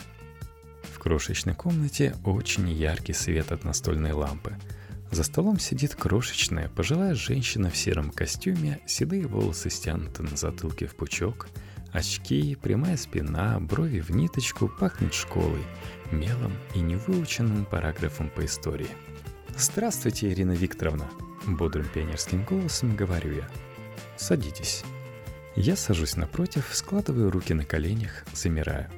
Крошечной 1.06 1.54
комнате 1.54 2.16
очень 2.24 2.68
яркий 2.68 3.12
свет 3.12 3.52
от 3.52 3.62
настольной 3.62 4.10
лампы. 4.10 4.56
За 5.12 5.22
столом 5.22 5.60
сидит 5.60 5.94
крошечная, 5.94 6.68
пожилая 6.68 7.14
женщина 7.14 7.70
в 7.70 7.76
сером 7.76 8.10
костюме, 8.10 8.80
седые 8.86 9.28
волосы 9.28 9.70
стянуты 9.70 10.24
на 10.24 10.36
затылке 10.36 10.88
в 10.88 10.96
пучок, 10.96 11.46
очки, 11.92 12.56
прямая 12.60 12.96
спина, 12.96 13.60
брови 13.60 14.00
в 14.00 14.10
ниточку, 14.10 14.66
пахнет 14.66 15.14
школой, 15.14 15.62
мелом 16.10 16.52
и 16.74 16.80
невыученным 16.80 17.66
параграфом 17.66 18.28
по 18.28 18.44
истории. 18.44 18.90
«Здравствуйте, 19.56 20.32
Ирина 20.32 20.56
Викторовна!»– 20.56 21.08
бодрым 21.46 21.86
пионерским 21.86 22.42
голосом 22.44 22.96
говорю 22.96 23.32
я. 23.32 23.48
«Садитесь». 24.16 24.82
Я 25.54 25.76
сажусь 25.76 26.16
напротив, 26.16 26.68
складываю 26.72 27.30
руки 27.30 27.54
на 27.54 27.64
коленях, 27.64 28.24
замираю. 28.34 28.90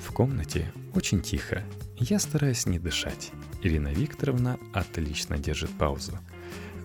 В 0.00 0.10
комнате 0.14 0.72
очень 0.94 1.22
тихо. 1.22 1.62
Я 1.96 2.18
стараюсь 2.18 2.66
не 2.66 2.78
дышать. 2.78 3.32
Ирина 3.62 3.88
Викторовна 3.88 4.58
отлично 4.72 5.38
держит 5.38 5.70
паузу. 5.76 6.18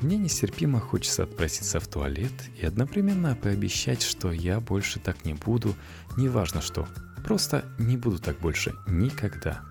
Мне 0.02 0.18
нестерпимо 0.18 0.80
хочется 0.80 1.24
отпроситься 1.24 1.80
в 1.80 1.88
туалет 1.88 2.34
и 2.60 2.66
одновременно 2.66 3.36
пообещать, 3.36 4.02
что 4.02 4.32
я 4.32 4.60
больше 4.60 5.00
так 5.00 5.26
не 5.26 5.34
буду, 5.34 5.76
неважно 6.18 6.62
что. 6.62 6.88
Просто 7.24 7.66
не 7.80 7.98
буду 7.98 8.20
так 8.20 8.40
больше 8.40 8.74
никогда. 8.88 9.64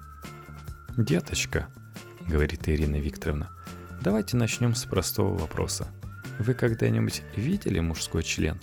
«Деточка»,— 0.97 1.69
говорит 2.29 2.69
Ирина 2.69 2.97
Викторовна,— 2.97 3.51
«давайте 4.01 4.37
начнем 4.37 4.75
с 4.75 4.85
простого 4.85 5.37
вопроса. 5.37 5.89
Вы 6.39 6.55
когда-нибудь 6.55 7.23
видели 7.37 7.81
мужской 7.81 8.23
член?» 8.23 8.61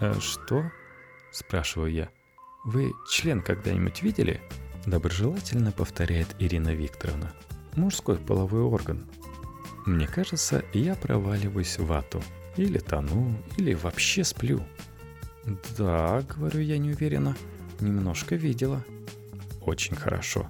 «А 0.00 0.18
что?»– 0.20 0.70
спрашиваю 1.32 1.92
я. 1.92 2.08
«Вы 2.64 2.92
член 3.10 3.42
когда-нибудь 3.42 4.02
видели?» 4.02 4.40
Доброжелательно 4.86 5.72
повторяет 5.72 6.28
Ирина 6.38 6.74
Викторовна. 6.74 7.32
«Мужской 7.76 8.16
половой 8.16 8.62
орган». 8.62 9.06
Мне 9.86 10.06
кажется, 10.06 10.64
я 10.72 10.94
проваливаюсь 10.94 11.78
в 11.78 11.86
вату. 11.86 12.22
Или 12.56 12.78
тону, 12.78 13.36
или 13.56 13.74
вообще 13.74 14.24
сплю. 14.24 14.62
«Да»,— 15.76 16.22
говорю 16.28 16.60
я 16.60 16.78
неуверенно,— 16.78 17.36
«немножко 17.80 18.34
видела». 18.34 18.84
«Очень 19.62 19.96
хорошо. 19.96 20.48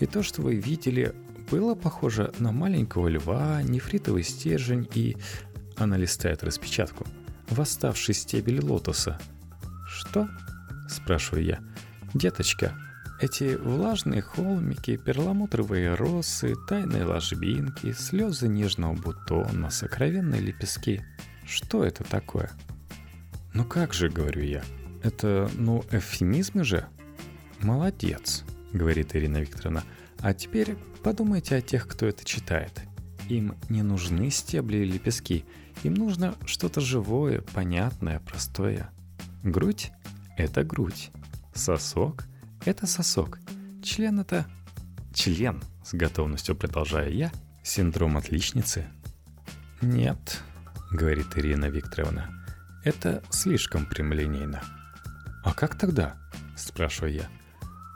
И 0.00 0.06
то, 0.06 0.22
что 0.22 0.42
вы 0.42 0.56
видели, 0.56 1.14
было 1.50 1.74
похоже 1.74 2.32
на 2.38 2.52
маленького 2.52 3.08
льва, 3.08 3.62
нефритовый 3.62 4.22
стержень 4.22 4.88
и...» 4.94 5.16
Она 5.76 5.96
листает 5.96 6.42
распечатку— 6.44 7.06
восставший 7.50 8.14
стебель 8.14 8.60
лотоса. 8.60 9.18
«Что?»– 9.86 10.28
спрашиваю 10.88 11.44
я. 11.44 11.60
«Деточка, 12.14 12.74
эти 13.20 13.56
влажные 13.56 14.22
холмики, 14.22 14.96
перламутровые 14.96 15.94
росы, 15.94 16.54
тайные 16.68 17.04
ложбинки, 17.04 17.92
слезы 17.92 18.48
нежного 18.48 18.94
бутона, 18.94 19.70
сокровенные 19.70 20.40
лепестки. 20.40 21.02
Что 21.46 21.84
это 21.84 22.04
такое?» 22.04 22.50
«Ну 23.54 23.64
как 23.64 23.92
же»,— 23.92 24.08
говорю 24.10 24.42
я,— 24.42 24.62
«это, 25.02 25.50
ну, 25.54 25.84
эвфемизмы 25.90 26.64
же?» 26.64 26.86
«Молодец»,— 27.60 28.44
говорит 28.72 29.16
Ирина 29.16 29.38
Викторовна. 29.38 29.82
«А 30.20 30.34
теперь 30.34 30.76
подумайте 31.02 31.56
о 31.56 31.60
тех, 31.60 31.88
кто 31.88 32.06
это 32.06 32.24
читает. 32.24 32.82
Им 33.28 33.56
не 33.68 33.82
нужны 33.82 34.30
стебли 34.30 34.78
и 34.78 34.84
лепестки, 34.84 35.44
им 35.82 35.94
нужно 35.94 36.34
что-то 36.44 36.80
живое, 36.80 37.42
понятное, 37.54 38.20
простое. 38.20 38.90
Грудь— 39.42 39.92
это 40.36 40.64
грудь. 40.64 41.10
Сосок— 41.54 42.24
это 42.64 42.86
сосок. 42.86 43.38
Член— 43.82 44.20
это... 44.20 44.46
Член, 45.14 45.62
с 45.84 45.94
готовностью 45.94 46.54
продолжаю 46.54 47.14
я, 47.14 47.32
синдром 47.62 48.16
отличницы. 48.16 48.86
Нет, 49.80 50.42
говорит 50.90 51.36
Ирина 51.36 51.66
Викторовна, 51.66 52.30
это 52.84 53.22
слишком 53.30 53.86
прямолинейно. 53.86 54.62
А 55.44 55.54
как 55.54 55.78
тогда? 55.78 56.16
Спрашиваю 56.56 57.14
я. 57.14 57.28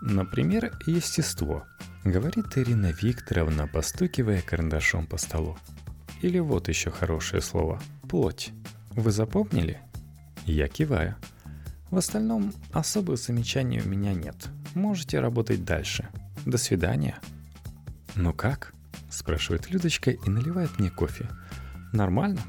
Например, 0.00 0.72
естество, 0.86 1.64
говорит 2.04 2.56
Ирина 2.56 2.92
Викторовна, 2.92 3.68
постукивая 3.68 4.42
карандашом 4.42 5.06
по 5.06 5.16
столу. 5.16 5.58
Или 6.22 6.38
вот 6.38 6.68
еще 6.68 6.90
хорошее 6.90 7.42
слово– 7.42 7.80
плоть. 8.08 8.52
Вы 8.90 9.10
запомнили? 9.10 9.80
Я 10.44 10.68
киваю. 10.68 11.16
В 11.92 11.98
остальном 11.98 12.54
особых 12.72 13.18
замечаний 13.18 13.82
у 13.84 13.86
меня 13.86 14.14
нет. 14.14 14.48
Можете 14.74 15.20
работать 15.20 15.66
дальше. 15.66 16.08
До 16.46 16.56
свидания. 16.56 17.18
Ну 18.14 18.32
как? 18.32 18.72
Спрашивает 19.10 19.70
Людочка 19.70 20.10
и 20.10 20.30
наливает 20.30 20.78
мне 20.78 20.88
кофе. 20.88 21.28
Нормально? 21.92 22.40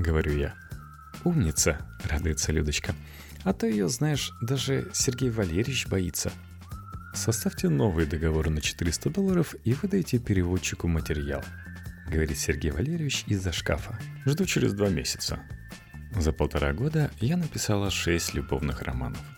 Говорю 0.00 0.36
я. 0.36 0.54
Умница, 1.22 1.78
радуется 2.10 2.50
Людочка. 2.50 2.92
А 3.44 3.52
то 3.52 3.68
ее, 3.68 3.88
знаешь, 3.88 4.32
даже 4.42 4.90
Сергей 4.92 5.30
Валерьевич 5.30 5.86
боится. 5.86 6.32
Составьте 7.14 7.68
новый 7.68 8.04
договор 8.04 8.50
на 8.50 8.60
400 8.60 9.10
долларов 9.10 9.54
и 9.62 9.74
выдайте 9.74 10.18
переводчику 10.18 10.88
материал. 10.88 11.44
Говорит 12.10 12.36
Сергей 12.36 12.72
Валерьевич 12.72 13.22
из-за 13.28 13.52
шкафа. 13.52 13.96
Жду 14.26 14.44
через 14.44 14.72
два 14.72 14.88
месяца. 14.88 15.38
За 16.16 16.32
полтора 16.32 16.72
года 16.72 17.10
я 17.20 17.36
написала 17.36 17.90
шесть 17.90 18.34
любовных 18.34 18.82
романов– 18.82 19.22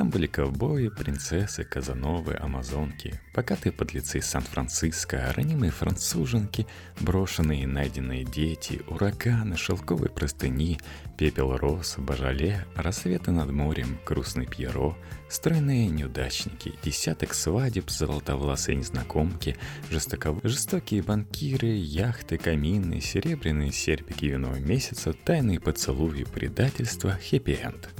там 0.00 0.08
были 0.08 0.26
ковбои, 0.26 0.88
принцессы, 0.88 1.62
казановы, 1.62 2.34
амазонки, 2.40 3.20
покатые 3.34 3.70
подлецы 3.70 4.16
из 4.16 4.26
Сан-Франциско, 4.28 5.30
ранимые 5.36 5.70
француженки, 5.70 6.66
брошенные 7.00 7.64
и 7.64 7.66
найденные 7.66 8.24
дети, 8.24 8.80
ураганы, 8.88 9.58
шелковые 9.58 10.08
простыни, 10.08 10.80
пепел 11.18 11.54
роз, 11.54 11.96
божале, 11.98 12.64
рассветы 12.74 13.30
над 13.30 13.50
морем, 13.50 13.98
грустный 14.06 14.46
пьеро, 14.46 14.96
стройные 15.28 15.88
неудачники, 15.88 16.72
десяток 16.82 17.34
свадеб, 17.34 17.90
золотовласые 17.90 18.76
незнакомки, 18.76 19.58
жестоко... 19.90 20.34
жестокие 20.42 21.02
банкиры, 21.02 21.76
яхты, 21.76 22.38
камины, 22.38 23.02
серебряные 23.02 23.70
серпики 23.70 24.24
юного 24.24 24.56
месяца, 24.60 25.12
тайные 25.12 25.60
поцелуи, 25.60 26.24
предательства, 26.24 27.18
хэппи-энд– 27.20 27.90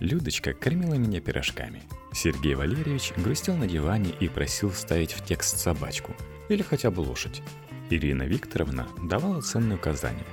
Людочка 0.00 0.52
кормила 0.52 0.94
меня 0.94 1.20
пирожками. 1.20 1.82
Сергей 2.12 2.54
Валерьевич 2.54 3.12
грустил 3.16 3.56
на 3.56 3.66
диване 3.66 4.10
и 4.20 4.28
просил 4.28 4.70
вставить 4.70 5.12
в 5.12 5.24
текст 5.24 5.58
собачку. 5.58 6.14
Или 6.48 6.62
хотя 6.62 6.90
бы 6.90 7.00
лошадь. 7.00 7.42
Ирина 7.90 8.24
Викторовна 8.24 8.88
давала 9.02 9.40
ценные 9.40 9.76
указания. 9.76 10.24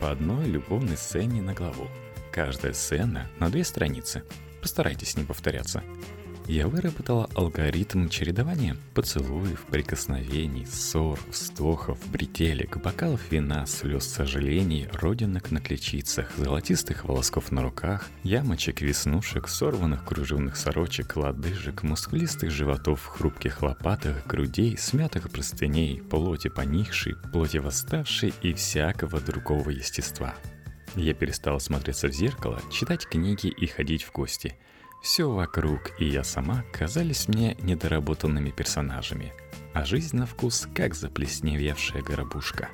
По 0.00 0.10
одной 0.10 0.46
любовной 0.46 0.96
сцене 0.96 1.40
на 1.40 1.54
главу. 1.54 1.88
Каждая 2.32 2.72
сцена 2.72 3.30
на 3.38 3.48
две 3.50 3.64
страницы. 3.64 4.24
Постарайтесь 4.60 5.16
не 5.16 5.24
повторяться 5.24 5.82
я 6.48 6.66
выработала 6.66 7.28
алгоритм 7.34 8.08
чередования 8.08 8.74
поцелуев, 8.94 9.66
прикосновений, 9.66 10.64
ссор, 10.66 11.20
вздохов, 11.30 11.98
бретелек, 12.10 12.78
бокалов 12.78 13.20
вина, 13.30 13.66
слез 13.66 14.06
сожалений, 14.06 14.88
родинок 14.90 15.50
на 15.50 15.60
ключицах, 15.60 16.34
золотистых 16.38 17.04
волосков 17.04 17.52
на 17.52 17.62
руках, 17.62 18.08
ямочек, 18.22 18.80
веснушек, 18.80 19.46
сорванных 19.46 20.06
кружевных 20.06 20.56
сорочек, 20.56 21.16
лодыжек, 21.16 21.82
мускулистых 21.82 22.50
животов, 22.50 23.04
хрупких 23.04 23.60
лопаток, 23.62 24.26
грудей, 24.26 24.78
смятых 24.78 25.30
простыней, 25.30 26.00
плоти 26.00 26.48
поникшей, 26.48 27.14
плоти 27.30 27.58
восставшей 27.58 28.32
и 28.40 28.54
всякого 28.54 29.20
другого 29.20 29.68
естества. 29.68 30.34
Я 30.96 31.12
перестала 31.12 31.58
смотреться 31.58 32.08
в 32.08 32.12
зеркало, 32.12 32.58
читать 32.72 33.06
книги 33.06 33.48
и 33.48 33.66
ходить 33.66 34.02
в 34.02 34.12
гости– 34.12 34.56
все 35.02 35.30
вокруг 35.30 35.92
и 35.98 36.06
я 36.06 36.24
сама 36.24 36.64
казались 36.72 37.28
мне 37.28 37.56
недоработанными 37.60 38.50
персонажами, 38.50 39.32
а 39.72 39.84
жизнь 39.84 40.16
на 40.16 40.26
вкус 40.26 40.68
как 40.74 40.94
заплесневевшая 40.94 42.02
горобушка. 42.02 42.68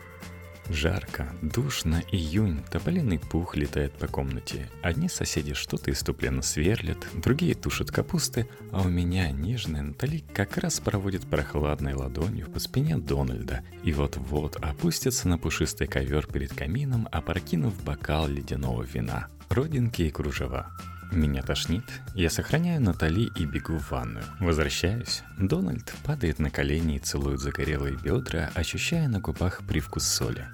Жарко, 0.70 1.28
душно, 1.42 2.02
июнь, 2.10 2.62
тополиный 2.70 3.18
пух 3.18 3.54
летает 3.54 3.92
по 3.92 4.06
комнате. 4.06 4.70
Одни 4.80 5.10
соседи 5.10 5.52
что-то 5.52 5.90
иступленно 5.90 6.40
сверлят, 6.40 7.06
другие 7.12 7.54
тушат 7.54 7.90
капусты, 7.90 8.48
а 8.72 8.80
у 8.80 8.88
меня 8.88 9.30
нежная 9.30 9.82
Натали 9.82 10.24
как 10.32 10.56
раз 10.56 10.80
проводит 10.80 11.26
прохладной 11.26 11.92
ладонью 11.92 12.50
по 12.50 12.60
спине 12.60 12.96
Дональда 12.96 13.62
и 13.82 13.92
вот-вот 13.92 14.56
опустится 14.56 15.28
на 15.28 15.36
пушистый 15.36 15.86
ковер 15.86 16.26
перед 16.26 16.54
камином, 16.54 17.08
опрокинув 17.12 17.84
бокал 17.84 18.26
ледяного 18.26 18.82
вина. 18.82 19.28
Родинки 19.50 20.02
и 20.02 20.10
кружева. 20.10 20.70
Меня 21.12 21.42
тошнит, 21.42 21.84
я 22.14 22.30
сохраняю 22.30 22.80
Натали 22.80 23.30
и 23.36 23.44
бегу 23.44 23.78
в 23.78 23.90
ванную. 23.90 24.24
Возвращаюсь. 24.40 25.22
Дональд 25.38 25.94
падает 26.04 26.38
на 26.38 26.50
колени 26.50 26.96
и 26.96 26.98
целует 26.98 27.40
загорелые 27.40 27.96
бедра, 27.96 28.50
ощущая 28.54 29.08
на 29.08 29.20
губах 29.20 29.62
привкус 29.66 30.04
соли. 30.04 30.46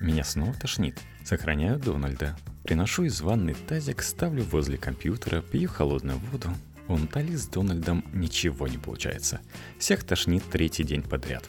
Меня 0.00 0.24
снова 0.24 0.54
тошнит. 0.54 0.98
Сохраняю 1.24 1.78
Дональда. 1.78 2.36
Приношу 2.64 3.04
из 3.04 3.20
ванны 3.20 3.54
тазик, 3.54 4.02
ставлю 4.02 4.44
возле 4.44 4.76
компьютера, 4.76 5.40
пью 5.40 5.68
холодную 5.68 6.18
воду. 6.18 6.50
У 6.88 6.96
Натали 6.96 7.36
с 7.36 7.46
Дональдом 7.46 8.04
ничего 8.12 8.66
не 8.66 8.78
получается. 8.78 9.40
Всех 9.78 10.04
тошнит 10.04 10.42
третий 10.50 10.84
день 10.84 11.02
подряд. 11.02 11.46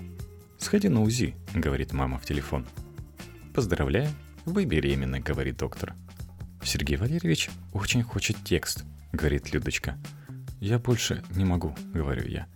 «Сходи 0.57 0.89
на 0.89 1.01
УЗИ»,— 1.01 1.35
говорит 1.53 1.93
мама 1.93 2.19
в 2.19 2.25
телефон. 2.25 2.67
«Поздравляю, 3.53 4.09
вы 4.45 4.65
беременны»,— 4.65 5.19
говорит 5.21 5.57
доктор. 5.57 5.95
«Сергей 6.63 6.97
Валерьевич 6.97 7.49
очень 7.73 8.03
хочет 8.03 8.37
текст»,— 8.43 8.83
говорит 9.11 9.53
Людочка. 9.53 9.97
«Я 10.59 10.77
больше 10.77 11.23
не 11.35 11.45
могу»,— 11.45 11.75
говорю 11.93 12.27
я. 12.27 12.47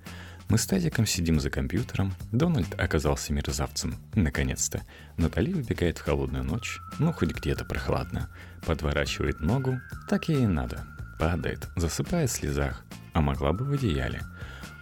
Мы 0.49 0.57
с 0.57 0.67
Тазиком 0.67 1.05
сидим 1.05 1.39
за 1.39 1.49
компьютером. 1.49 2.13
Дональд 2.31 2.79
оказался 2.79 3.33
мерзавцем. 3.33 3.95
Наконец-то. 4.13 4.83
Натали 5.17 5.53
убегает 5.53 5.97
в 5.97 6.03
холодную 6.03 6.43
ночь. 6.43 6.79
Ну, 6.99 7.11
хоть 7.11 7.31
где-то 7.31 7.65
прохладно. 7.65 8.29
Подворачивает 8.65 9.39
ногу. 9.39 9.79
Так 10.07 10.29
ей 10.29 10.43
и 10.43 10.47
надо. 10.47 10.85
Падает, 11.17 11.67
засыпая 11.75 12.27
в 12.27 12.31
слезах. 12.31 12.85
А 13.13 13.21
могла 13.21 13.53
бы 13.53 13.65
в 13.65 13.71
одеяле. 13.71 14.21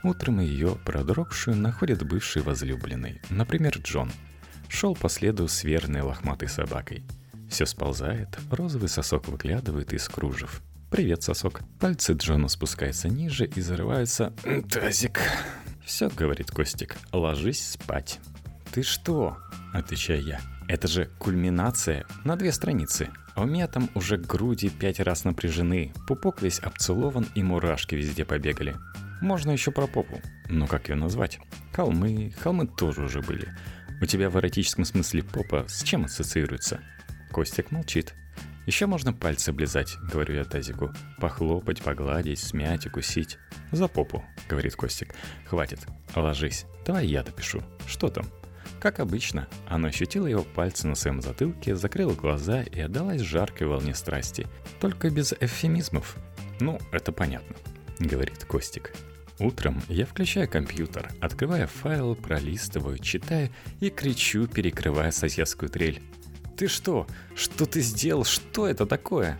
Утром 0.03 0.39
ее, 0.39 0.77
продрогшую, 0.83 1.55
находит 1.55 2.03
бывший 2.03 2.41
возлюбленный. 2.41 3.21
Например, 3.29 3.77
Джон. 3.77 4.11
Шел 4.67 4.95
по 4.95 5.09
следу 5.09 5.47
с 5.47 5.63
верной 5.63 6.01
лохматой 6.01 6.49
собакой– 6.49 7.05
все 7.51 7.65
сползает, 7.65 8.39
розовый 8.49 8.89
сосок 8.89 9.27
выглядывает 9.27 9.93
из 9.93 10.07
кружев. 10.07 10.61
«Привет, 10.89 11.21
сосок». 11.21 11.61
Пальцы 11.79 12.13
Джона 12.13 12.47
спускаются 12.47 13.09
ниже 13.09 13.45
и 13.45 13.61
зарываются... 13.61 14.33
«Тазик». 14.69 15.19
«Все»,— 15.85 16.09
говорит 16.15 16.49
Костик,— 16.49 16.97
«ложись 17.11 17.71
спать». 17.71 18.19
«Ты 18.71 18.83
что?»— 18.83 19.37
отвечаю 19.73 20.23
я. 20.23 20.41
«Это 20.67 20.87
же 20.87 21.09
кульминация 21.19 22.05
на 22.23 22.37
две 22.37 22.53
страницы. 22.53 23.09
А 23.35 23.43
у 23.43 23.45
меня 23.45 23.67
там 23.67 23.89
уже 23.95 24.17
груди 24.17 24.69
пять 24.69 24.99
раз 24.99 25.25
напряжены, 25.25 25.93
пупок 26.07 26.41
весь 26.41 26.59
обцелован 26.59 27.27
и 27.35 27.43
мурашки 27.43 27.95
везде 27.95 28.25
побегали. 28.25 28.75
Можно 29.21 29.51
еще 29.51 29.71
про 29.71 29.87
попу. 29.87 30.21
Но 30.49 30.67
как 30.67 30.89
ее 30.89 30.95
назвать? 30.95 31.39
Холмы, 31.73 32.33
холмы 32.41 32.67
тоже 32.67 33.03
уже 33.03 33.21
были. 33.21 33.47
У 34.01 34.05
тебя 34.05 34.29
в 34.29 34.37
эротическом 34.37 34.83
смысле 34.83 35.23
попа 35.23 35.65
с 35.67 35.83
чем 35.83 36.05
ассоциируется? 36.05 36.81
Костик 37.31 37.71
молчит. 37.71 38.13
Еще 38.67 38.85
можно 38.85 39.13
пальцы 39.13 39.49
облизать, 39.49 39.97
говорю 40.11 40.35
я 40.35 40.43
Тазику. 40.43 40.91
Похлопать, 41.19 41.81
погладить, 41.81 42.39
смять, 42.39 42.85
укусить. 42.85 43.39
За 43.71 43.87
попу, 43.87 44.23
говорит 44.47 44.75
Костик. 44.75 45.15
Хватит, 45.45 45.79
ложись. 46.15 46.65
Давай 46.85 47.07
я 47.07 47.23
допишу. 47.23 47.63
Что 47.87 48.09
там? 48.09 48.25
Как 48.79 48.99
обычно, 48.99 49.47
она 49.67 49.89
ощутила 49.89 50.27
его 50.27 50.43
пальцы 50.43 50.87
на 50.87 50.95
своем 50.95 51.21
затылке, 51.21 51.75
закрыла 51.75 52.13
глаза 52.13 52.63
и 52.63 52.79
отдалась 52.81 53.21
жаркой 53.21 53.67
волне 53.67 53.95
страсти. 53.95 54.47
Только 54.79 55.09
без 55.09 55.33
эвфемизмов. 55.33 56.17
Ну, 56.59 56.79
это 56.91 57.11
понятно, 57.11 57.55
говорит 57.99 58.43
Костик. 58.45 58.93
Утром 59.39 59.81
я 59.87 60.05
включаю 60.05 60.47
компьютер, 60.47 61.11
открываю 61.19 61.67
файл, 61.67 62.15
пролистываю, 62.15 62.99
читаю 62.99 63.49
и 63.79 63.89
кричу, 63.89 64.47
перекрывая 64.47 65.11
соседскую 65.11 65.69
трель. 65.69 66.01
Ты 66.57 66.67
что? 66.67 67.07
Что 67.35 67.65
ты 67.65 67.81
сделал? 67.81 68.23
Что 68.23 68.67
это 68.67 68.85
такое? 68.85 69.39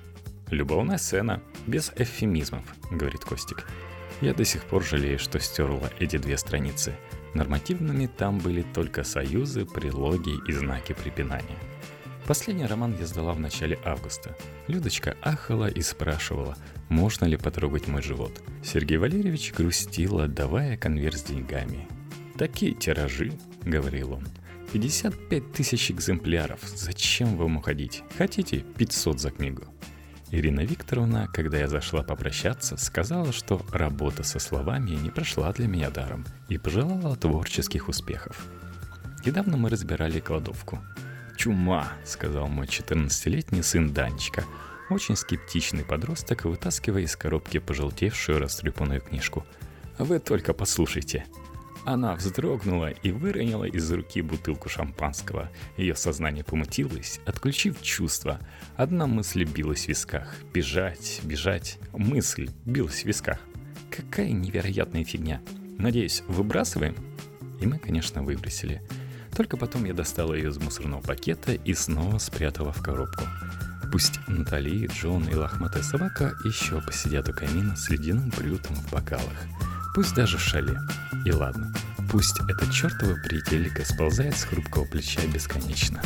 Любовная 0.50 0.98
сцена, 0.98 1.42
без 1.68 1.92
эвфемизмов, 1.96 2.64
говорит 2.92 3.24
Костик. 3.24 3.68
Я 4.22 4.34
до 4.34 4.46
сих 4.46 4.64
пор 4.66 4.84
жалею, 4.84 5.18
что 5.18 5.40
стерла 5.40 5.90
эти 6.00 6.18
две 6.18 6.38
страницы. 6.38 6.94
Нормативными 7.34 8.08
там 8.08 8.40
были 8.40 8.62
только 8.62 9.04
союзы, 9.04 9.66
прилоги 9.66 10.34
и 10.48 10.52
знаки 10.52 10.94
препинания. 10.94 11.58
Последний 12.28 12.66
роман 12.66 12.96
я 13.00 13.06
сдала 13.08 13.34
в 13.34 13.40
начале 13.40 13.80
августа. 13.84 14.36
Людочка 14.68 15.18
ахала 15.22 15.68
и 15.68 15.82
спрашивала, 15.82 16.56
можно 16.90 17.26
ли 17.26 17.38
потрогать 17.38 17.88
мой 17.88 18.02
живот. 18.02 18.42
Сергей 18.64 18.98
Валерьевич 18.98 19.54
грустил, 19.54 20.20
отдавая 20.20 20.78
конверт 20.78 21.18
с 21.18 21.24
деньгами. 21.24 21.88
«Такие 22.38 22.74
тиражи»,— 22.74 23.34
говорил 23.64 24.14
он. 24.14 24.28
55 24.72 25.52
тысяч 25.52 25.92
экземпляров. 25.92 26.60
Зачем 26.76 27.36
вам 27.36 27.58
уходить? 27.58 28.04
Хотите 28.18 28.60
500 28.60 29.20
за 29.20 29.32
книгу? 29.32 29.66
Ирина 30.32 30.62
Викторовна, 30.62 31.28
когда 31.34 31.58
я 31.60 31.68
зашла 31.68 32.04
попрощаться, 32.04 32.78
сказала, 32.78 33.34
что 33.34 33.66
работа 33.74 34.24
со 34.24 34.40
словами 34.40 34.92
не 34.92 35.10
прошла 35.10 35.52
для 35.52 35.68
меня 35.68 35.90
даром 35.90 36.26
и 36.48 36.58
пожелала 36.58 37.18
творческих 37.18 37.90
успехов. 37.90 38.48
Недавно 39.26 39.58
мы 39.58 39.70
разбирали 39.70 40.22
кладовку. 40.22 40.80
«Чума!»— 41.36 41.92
сказал 42.06 42.48
мой 42.48 42.68
14-летний 42.68 43.64
сын 43.64 43.92
Данечка, 43.94 44.46
очень 44.90 45.18
скептичный 45.18 45.84
подросток, 45.84 46.46
вытаскивая 46.46 47.02
из 47.02 47.16
коробки 47.18 47.60
пожелтевшую 47.60 48.40
растрепанную 48.40 49.02
книжку. 49.02 49.46
«Вы 49.98 50.20
только 50.20 50.54
послушайте!» 50.54 51.26
Она 51.84 52.16
вздрогнула 52.16 52.92
и 52.92 53.12
выронила 53.12 53.64
из 53.64 53.92
руки 53.92 54.22
бутылку 54.22 54.70
шампанского. 54.70 55.50
Ее 55.78 55.96
сознание 55.96 56.44
помутилось, 56.44 57.20
отключив 57.26 57.82
чувства. 57.82 58.40
Одна 58.76 59.08
мысль 59.08 59.46
билась 59.46 59.86
в 59.86 59.88
висках. 59.88 60.36
Бежать, 60.54 61.22
бежать. 61.24 61.80
Мысль 61.94 62.50
билась 62.66 63.02
в 63.02 63.06
висках. 63.06 63.40
Какая 63.90 64.32
невероятная 64.32 65.04
фигня. 65.04 65.42
Надеюсь, 65.80 66.24
выбрасываем? 66.28 66.96
И 67.60 67.66
мы, 67.66 67.80
конечно, 67.80 68.22
выбросили. 68.22 68.82
Только 69.36 69.58
потом 69.58 69.86
я 69.86 69.94
достала 69.94 70.34
ее 70.34 70.50
из 70.50 70.58
мусорного 70.58 71.02
пакета 71.02 71.54
и 71.54 71.74
снова 71.74 72.20
спрятала 72.20 72.72
в 72.72 72.82
коробку. 72.84 73.24
Пусть 73.92 74.20
Натали, 74.28 74.88
Джон 74.88 75.28
и 75.28 75.36
лохматая 75.36 75.84
собака 75.84 76.34
еще 76.46 76.80
посидят 76.82 77.28
у 77.28 77.34
камина 77.34 77.76
с 77.76 77.90
ледяным 77.90 78.30
блюдом 78.30 78.76
в 78.76 78.92
бокалах. 78.92 79.46
Пусть 79.94 80.16
даже 80.16 80.38
в 80.38 80.42
шале. 80.42 80.78
И 81.24 81.32
ладно, 81.32 81.72
пусть 82.12 82.40
эта 82.50 82.72
чертова 82.72 83.16
бретелька 83.24 83.86
сползает 83.86 84.36
с 84.36 84.44
хрупкого 84.44 84.86
плеча 84.86 85.22
бесконечно. 85.28 86.02